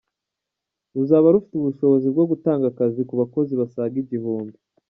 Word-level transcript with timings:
Ruzaba 0.93 1.27
rufite 1.35 1.53
ubushobozi 1.57 2.07
bwo 2.13 2.25
gutanga 2.31 2.65
akazi 2.71 3.01
ku 3.07 3.13
bakozi 3.21 3.53
basaga 3.61 3.95
igihumbi. 4.03 4.55